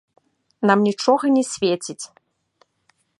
Нам 0.69 0.79
нічога 0.87 1.25
не 1.35 1.43
свеціць. 1.51 2.01